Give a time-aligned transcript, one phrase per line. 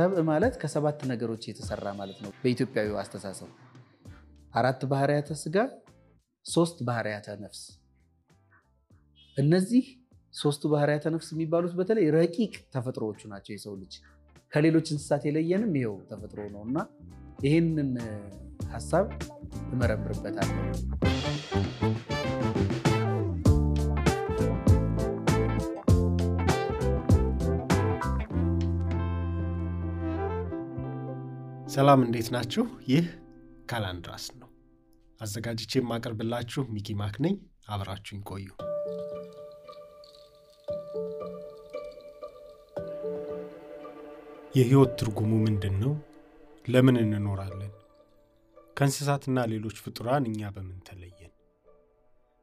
[0.00, 3.48] ሰብእ ማለት ከሰባት ነገሮች የተሰራ ማለት ነው። በኢትዮጵያዊ አስተሳሰብ
[4.54, 5.56] አራት ባህርያተ ስጋ፣
[6.46, 7.60] ሶስት ባህርያተ ነፍስ።
[9.36, 9.84] እነዚህ
[10.34, 13.94] ሶስቱ ባህርያተ ነፍስ የሚባሉት በተለይ ረቂቅ ተፈጥሮዎቹ ናቸው። የሰው ልጅ
[14.52, 16.78] ከሌሎች እንስሳት የለየንም ይኸው ተፈጥሮ ነው እና
[17.44, 17.92] ይህንን
[18.72, 19.06] ሀሳብ
[19.72, 20.56] እመረምርበታለሁ።
[31.70, 32.62] ሰላም እንዴት ናችሁ?
[32.88, 33.04] ይህ
[33.70, 34.48] ካላንድራስ ነው።
[35.20, 37.34] አዘጋጅቼ የማቀርብላችሁ ሚኪ ማክ ነኝ።
[37.68, 38.46] አብራችሁኝ ቆዩ።
[44.54, 45.92] የህይወት ትርጉሙ ምንድን ነው?
[46.64, 47.72] ለምን እንኖራለን?
[48.76, 51.32] ከእንስሳትና ሌሎች ፍጡራን እኛ በምን ተለየን?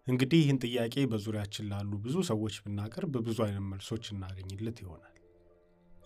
[0.07, 5.16] እንግዲህ ይህን ጥያቄ በዙሪያችን ላሉ ብዙ ሰዎች ብናቀርብ ብዙ አይነት መልሶች እናገኝለት ይሆናል።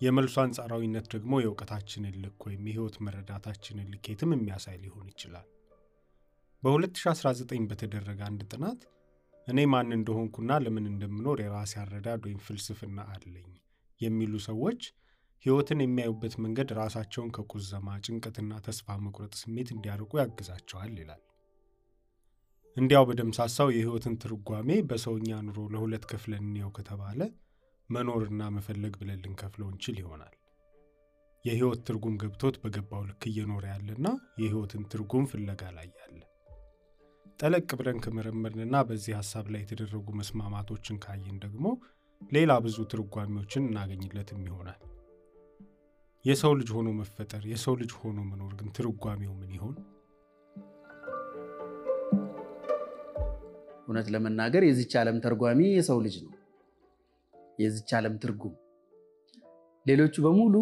[0.02, 5.46] የመልሱ አንጻራዊነት ደግሞ የእውቀታችንን ልክ ወይም የህይወት መረዳታችንን ልኬትም የሚያሳይ ሊሆን ይችላል።
[6.62, 8.80] በ2019 በተደረገ አንድ ጥናት
[9.46, 13.48] እኔ ማን እንደሆንኩና ለምን እንደምኖር የራሴ አረዳድ ወይም ፍልስፍና አለኝ
[14.00, 14.82] የሚሉ ሰዎች
[15.46, 21.22] ህይወትን የሚያዩበት መንገድ ራሳቸውን ከቁዘማ ጭንቀትና ተስፋ መቁረጥ ስሜት እንዲያርቁ ያግዛቸዋል ይላል።
[22.76, 27.20] እንዲያው በደምሳሳው የህይወትን ትርጓሜ በሰውኛ ኑሮ ለሁለት ከፍለን እንየው ከተባለ
[27.94, 30.34] መኖርና መፈለግ ብለን ልንከፍለው እንችል ይሆናል።
[31.44, 34.08] የህይወት ትርጉም ገብቶት በገባው ልክ እየኖረ ያለና
[34.40, 36.20] የህይወትን ትርጉም ፍለጋ ላይ ያለ።
[37.40, 41.64] ጠለቅ ብለን ከመረመርንና በዚህ ሀሳብ ላይ የተደረጉ መስማማቶችን ካየን ደግሞ
[42.32, 44.80] ሌላ ብዙ ትርጓሜዎችን እናገኝለትም ይሆናል።
[46.24, 49.74] የሰው ልጅ ሆኖ መፈጠር፣ የሰው ልጅ ሆኖ መኖር ግን ትርጓሜው ምን ይሆን?
[53.86, 56.31] እውነት ለመናገር የዚች ዓለም ተርጓሚ የሰው ልጅ ነው።
[57.62, 58.54] የዚች ዓለም ትርጉም
[59.86, 60.54] ሌሎቹ በሙሉ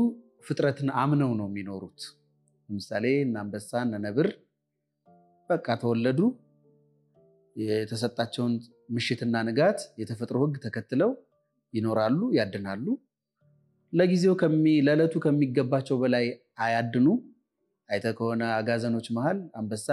[0.47, 2.00] ፍጥረትን አምነው ነው የሚኖሩት።
[2.69, 4.28] ለምሳሌ እነ አንበሳ እነ ነብር
[5.50, 6.21] በቃ ተወለዱ፣
[7.56, 8.53] የተሰጣቸውን
[8.94, 11.11] ምሽትና ንጋት የተፈጥሮ ሕግ ተከትለው
[11.75, 12.87] ይኖራሉ፣ ያድናሉ።
[13.93, 14.34] ለጊዜው
[14.87, 16.27] ለዕለቱ ከሚገባቸው በላይ
[16.65, 17.06] አያድኑ።
[17.88, 19.87] አይተህ ከሆነ አጋዘኖች መሃል አንበሳ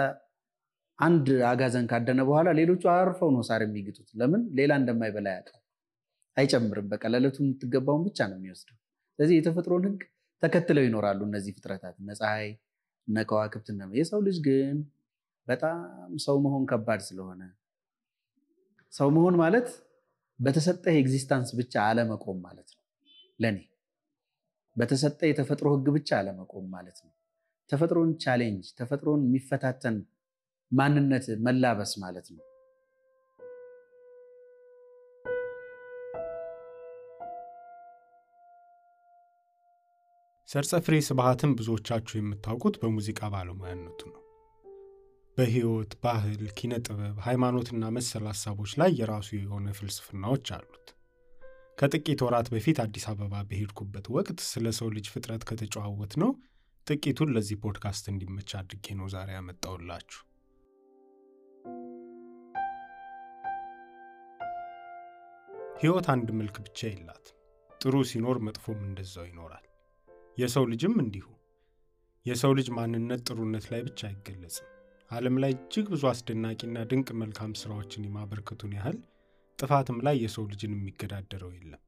[0.98, 4.42] አንድ አጋዘን ካደነ በኋላ ሌሎቹ አርፈው ነው ሳር የሚግጡት። ለምን?
[4.58, 5.62] ሌላ እንደማይበላ ያውቃል።
[6.38, 8.76] አይጨምርም። በቃ ለዕለቱ የምትገባውን ብቻ ነው የሚወስደው።
[9.18, 10.00] ስለዚህ የተፈጥሮን ሕግ
[10.42, 12.48] ተከትለው ይኖራሉ እነዚህ ፍጥረታት እነ ፀሐይ፣
[13.08, 13.68] እነ ከዋክብት።
[13.98, 14.76] የሰው ልጅ ግን
[15.48, 15.78] በጣም
[16.24, 17.42] ሰው መሆን ከባድ ስለሆነ
[18.92, 19.68] ሰው መሆን ማለት
[20.40, 22.82] በተሰጠ existence ብቻ አለመቆም ማለት ነው።
[23.40, 23.58] ለእኔ
[24.76, 27.12] በተሰጠ የተፈጥሮ ሕግ ብቻ አለመቆም ማለት ነው።
[27.70, 29.96] ተፈጥሮን challenge፣ ተፈጥሮን የሚፈታተን
[30.72, 32.44] ማንነት መላበስ ማለት ነው።
[40.48, 44.22] ሰርጸ ፍሬ ስብሐትን ብዙዎቻችሁ የምታውቁት በሙዚቃ ባለሙያነቱ ነው።
[45.38, 50.86] በሕይወት፣ ባህል፣ ኪነ ጥበብ፣ ሃይማኖትና መሰል ሀሳቦች ላይ የራሱ የሆነ ፍልስፍናዎች አሉት።
[51.78, 56.32] ከጥቂት ወራት በፊት አዲስ አበባ በሄድኩበት ወቅት ስለ ሰው ልጅ ፍጥረት ከተጨዋወትነው
[56.86, 60.22] ጥቂቱን ለዚህ ፖድካስት እንዲመች አድርጌ ነው ዛሬ ያመጣውላችሁ።
[65.80, 67.26] ሕይወት አንድ መልክ ብቻ የላት።
[67.80, 69.64] ጥሩ ሲኖር መጥፎም እንደዛው ይኖራል።
[70.38, 71.26] የሰው ልጅም እንዲሁ።
[72.26, 74.66] የሰው ልጅ ማንነት ጥሩነት ላይ ብቻ አይገለጽም።
[75.10, 78.98] ዓለም ላይ እጅግ ብዙ አስደናቂና ድንቅ መልካም ሥራዎችን የማበርከቱን ያህል
[79.58, 81.82] ጥፋትም ላይ የሰው ልጅን የሚገዳደረው የለም።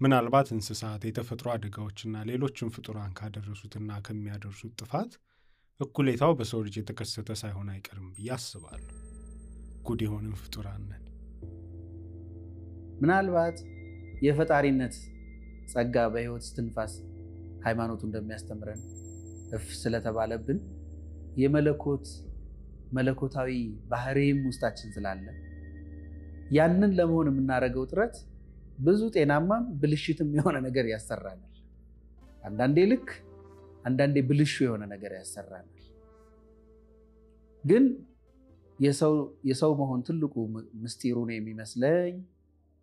[0.00, 5.12] ምናልባት እንስሳት፣ የተፈጥሮ አደጋዎችና ሌሎችም ፍጡራን ካደረሱትና ከሚያደርሱት ጥፋት
[5.80, 8.96] እኩሌታው በሰው ልጅ የተከሰተ ሳይሆን አይቀርም ብዬ አስባለሁ።
[9.84, 10.86] ጉድ የሆንም ፍጡራን
[13.00, 13.58] ምናልባት
[14.22, 14.94] የፈጣሪነት
[15.72, 16.94] ጸጋ በሕይወት ስትንፋስ
[17.64, 18.80] ሃይማኖቱ እንደሚያስተምረን
[19.52, 20.58] እፍ ስለተባለብን
[21.42, 22.06] የመለኮት
[22.92, 23.50] መለኮታዊ
[23.90, 25.26] ባህሪም ውስጣችን ስላለ
[26.50, 28.14] ያንን ለመሆን የምናደርገው ጥረት
[28.78, 31.54] ብዙ ጤናማም ብልሽትም የሆነ ነገር ያሰራናል።
[32.42, 33.08] አንዳንዴ ልክ፣
[33.84, 35.74] አንዳንዴ ብልሹ የሆነ ነገር ያሰራናል።
[37.64, 37.84] ግን
[39.44, 40.34] የሰው መሆን ትልቁ
[40.82, 42.14] ምስጢሩ ነው የሚመስለኝ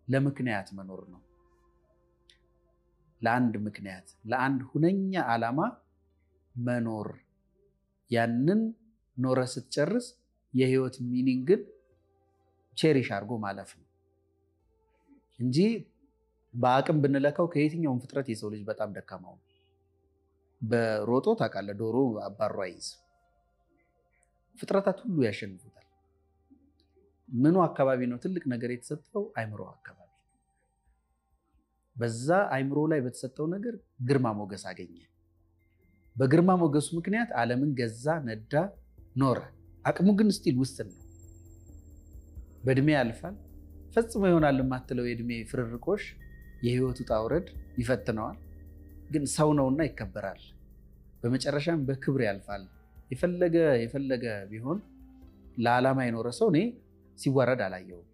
[0.08, 1.20] ለምክንያት መኖር ነው።
[3.22, 5.60] ለአንድ ምክንያት ለአንድ ሁነኛ ዓላማ
[6.54, 7.08] መኖር
[8.10, 8.60] ያንን
[9.16, 10.06] ኖረ ስትጨርስ
[10.54, 11.60] የህይወት meaning ን
[12.76, 13.86] cherish አድርጎ ማለፍ ነው
[15.38, 15.56] እንጂ
[16.54, 19.34] በአቅም ብንለካው ከየትኛውም ፍጥረት የሰው ልጅ በጣም ደካማው
[20.60, 21.96] ሮጦ ታውቃለህ፣ ዶሮ
[22.26, 22.86] አባሮ አይይዝ።
[24.58, 25.82] ፍጥረታት ሁሉ ያሸንፉታል።
[27.28, 29.24] ምኑ አካባቢ ነው ትልቅ ነገር የተሰጠው?
[29.38, 30.05] አይምሮ አካባቢ።
[31.96, 33.74] በዛ አይምሮ ላይ በተሰጠው ነገር
[34.08, 34.96] ግርማ ሞገስ አገኘ።
[36.16, 38.52] በግርማ ሞገሱ ምክንያት ዓለምን ገዛ፣ ነዳ፣
[39.16, 39.38] ኖረ።
[39.84, 41.02] አቅሙ ግን still ውስን ነው።
[42.64, 43.34] በእድሜ ያልፋል።
[43.94, 46.04] ፈጽሞ ይሆናል የማትለው የእድሜ ፍርርቆሽ
[46.64, 47.48] የህይወቱ ውጣ ውረድ
[47.80, 48.38] ይፈትነዋል።
[49.10, 50.42] ግን ሰው ነውና ይከበራል።
[51.22, 52.62] በመጨረሻም በክብር ያልፋል።
[53.10, 54.78] የፈለገ የፈለገ ቢሆን
[55.58, 56.58] ለዓላማ የኖረ ሰው እኔ
[57.18, 58.08] ሲዋረድ አላየውም።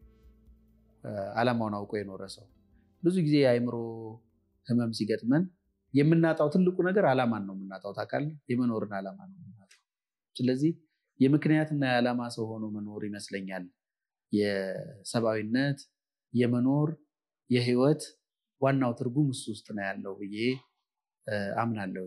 [1.39, 2.45] ዓላማውን አውቆ የኖረ ሰው
[3.03, 3.77] ብዙ ጊዜ የአእምሮ
[4.67, 5.45] ህመም ሲገጥመን
[5.95, 9.81] የምናጣው ትልቁ ነገር ዓላማን ነው የምናጣው። ታውቃለህ፣ የመኖርን ዓላማ ነው የምናጣው።
[10.37, 10.73] ስለዚህ
[11.21, 13.65] የምክንያትና የዓላማ ሰው ሆኖ መኖር ይመስለኛል
[14.33, 15.81] የሰብአዊነት
[16.35, 16.91] የመኖር
[17.51, 18.03] የህይወት
[18.61, 20.37] ዋናው ትርጉም እሱ ውስጥ ነው ያለው ብዬ
[21.63, 22.07] አምናለሁ።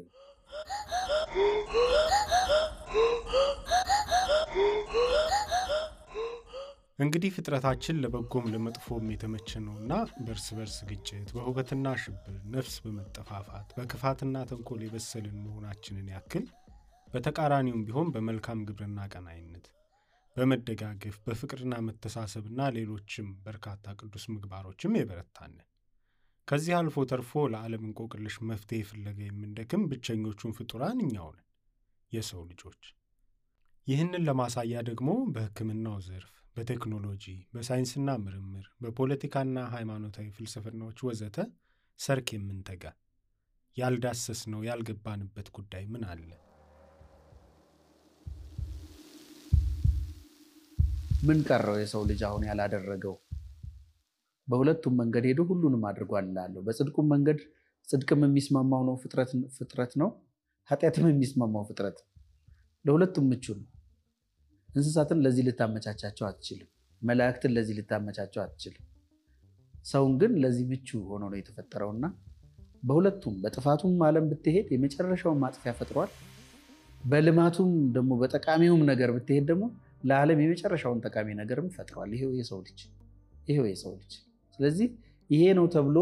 [6.99, 14.81] እንግዲህ ፍጥረታችን ለበጎም ለመጥፎም የተመቸ ነውና በእርስ በርስ ግጭት፣ በሁከትና ሽብር፣ ነፍስ በመጠፋፋት በክፋትና ተንኮል
[14.85, 16.45] የበሰልን መሆናችንን ያክል
[17.07, 19.65] በተቃራኒውም ቢሆን በመልካም ግብርና ቀናይነት፣
[20.37, 25.67] በመደጋገፍ በፍቅርና መተሳሰብና ሌሎችም በርካታ ቅዱስ ምግባሮችም የበረታንን
[26.47, 31.45] ከዚህ አልፎ ተርፎ ለዓለም እንቆቅልሽ መፍትሄ ፍለጋ የምንደክም ብቸኞቹን ፍጡራን እኛው ነን፣
[32.11, 32.83] የሰው ልጆች።
[33.87, 37.23] ይህንን ለማሳያ ደግሞ በሕክምናው ዘርፍ በቴክኖሎጂ፣
[37.53, 41.37] በሳይንስና ምርምር፣ በፖለቲካና ሃይማኖታዊ ፍልስፍናዎች ወዘተ
[41.99, 42.83] ሰርክ የምንተጋ
[43.77, 46.29] ያልዳሰስነው ያልገባንበት ጉዳይ ምን አለ?
[51.21, 53.15] ምን ቀረው የሰው ልጅ አሁን ያላደረገው?
[54.47, 57.39] በሁለቱም መንገድ ሄዶ ሁሉንም አድርጓል እላለሁ። በጽድቁም መንገድ
[57.87, 58.95] ጽድቅም የሚስማማው ነው
[59.59, 60.09] ፍጥረት ነው፣
[60.69, 61.97] ኃጢአትም የሚስማማው ፍጥረት
[62.85, 63.65] ለሁለቱም ምቹ ነው።
[64.75, 66.69] እንስሳትን ለዚህ ልታመቻቻቸው አትችልም።
[67.01, 68.83] መላእክትን ለዚህ ልታመቻቸው አትችልም።
[69.85, 72.05] ሰውን ግን ለዚህ ምቹ ሆኖ ነው የተፈጠረውና
[72.83, 76.11] በሁለቱም በጥፋቱም ዓለም ብትሄድ የመጨረሻውን ማጥፊያ ፈጥሯል።
[77.03, 79.65] በልማቱም ደግሞ በጠቃሚውም ነገር ብትሄድ ደግሞ
[80.03, 82.79] ለዓለም የመጨረሻውን ጠቃሚ ነገርም ፈጥሯል። ይሄው የሰው ልጅ
[83.47, 84.13] ይሄው የሰው ልጅ።
[84.59, 84.87] ስለዚህ
[85.29, 85.97] ይሄ ነው ተብሎ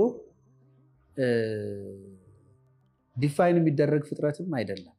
[3.16, 4.96] define የሚደረግ ፍጥረትም አይደለም።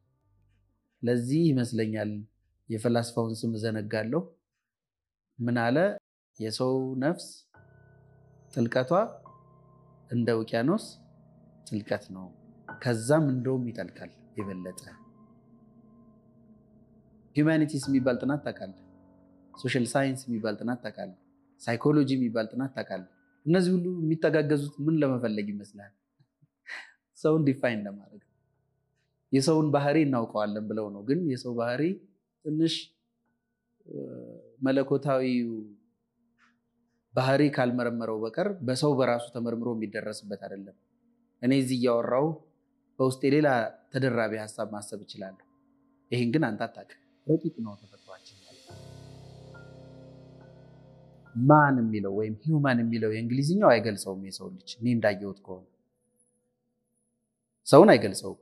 [1.03, 2.11] ለዚህ ይመስለኛል
[2.69, 4.21] የፈላስፋውን ስም እዘነጋለሁ።
[5.39, 5.77] ምን አለ?
[6.39, 6.73] የሰው
[7.03, 7.25] ነፍስ
[8.53, 8.91] ጥልቀቷ
[10.11, 10.85] እንደ ውቅያኖስ
[11.67, 12.25] ጥልቀት ነው፣
[12.81, 14.81] ከዛም እንደውም ይጠልቃል የበለጠ።
[17.35, 18.81] humanities የሚባል ጥናት ታውቃለህ?
[19.53, 21.19] social science የሚባል ጥናት ታውቃለህ?
[21.61, 23.09] ሳይኮሎጂ የሚባል ጥናት ታውቃለህ?
[23.45, 25.91] እነዚህ ሁሉ የሚተጋገዙት ምን ለመፈለግ ይመስላል?
[27.17, 28.21] ሰውን define ለማድረግ
[29.31, 31.81] የሰውን ባህሪ እናውቀዋለን ብለው ነው። ግን የሰው ባህሪ
[32.45, 32.73] ትንሽ
[34.65, 35.49] መለኮታዊው
[37.13, 40.75] ባህሪ ካልመረመረው በቀር በሰው በራሱ ተመርምሮ የሚደረስበት አይደለም።
[41.41, 42.27] እኔ እዚህ እያወራው
[42.99, 43.47] በውስጤ ሌላ
[43.93, 45.45] ተደራቢ ሀሳብ ማሰብ እችላለሁ።
[46.11, 48.41] ይህን ግን አንተ አታውቅም። ረቂቅ ነው ተፈጥሯችን።
[51.35, 55.65] ማን የሚለው ወይም ሂውማን የሚለው የእንግሊዝኛው አይገልጸውም የሰው ልጅ እኔ እንዳየሁት ከሆነ
[57.67, 58.39] ሰውን አይገልጸውም።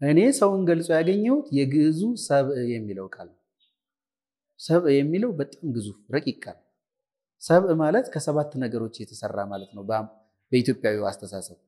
[0.00, 3.36] እኔ ሰውን ገልጾ ያገኘሁት የግዕዙ ሰብእ የሚለው ቃል ነው።
[4.96, 6.58] የሚለው በጣም ግዙፍ ረቂቅ ቃል።
[7.42, 9.84] ሰብእ ማለት ከሰባት ነገሮች የተሰራ ማለት ነው።
[10.52, 11.58] በኢትዮጵያዊ አስተሳሰብ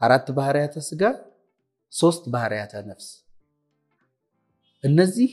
[0.00, 1.02] አራት ባህርያተ ስጋ፣
[1.92, 3.08] ሶስት ባህርያተ ነፍስ።
[4.84, 5.30] እነዚህ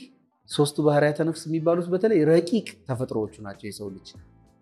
[0.50, 4.08] ሶስቱ ባህርያተ ነፍስ የሚባሉት በተለይ ረቂቅ ተፈጥሮዎቹ ናቸው። የሰው ልጅ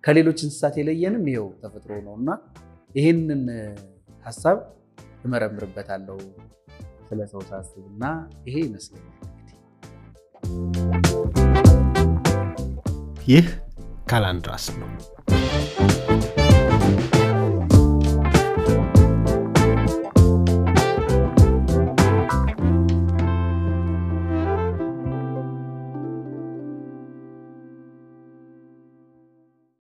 [0.05, 2.31] ከሌሎች እንስሳት የለየንም ይሄው ተፈጥሮ ነው እና
[2.95, 3.43] ይህንን
[4.25, 4.59] ሀሳብ
[5.25, 6.19] እመረምርበታለሁ
[7.09, 8.05] ስለ ሰው ሳስብ እና
[8.47, 9.11] ይሄ ይመስለኛል።
[13.27, 13.47] ይህ
[14.09, 14.91] ካላንድራስ ነው።